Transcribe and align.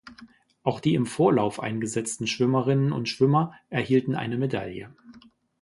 Auch 0.63 0.79
die 0.79 0.95
im 0.95 1.05
Vorlauf 1.05 1.59
eingesetzten 1.59 2.25
Schwimmerinnen 2.25 2.91
und 2.91 3.07
Schwimmer 3.07 3.53
erhielten 3.69 4.15
eine 4.15 4.35
Medaille. 4.39 4.89